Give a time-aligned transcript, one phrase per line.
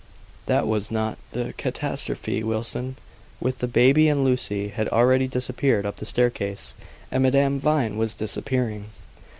[0.47, 2.41] That was not the catastrophe.
[2.41, 2.95] Wilson,
[3.39, 6.73] with the baby and Lucy, had already disappeared up the staircase,
[7.11, 8.85] and Madame Vine was disappearing.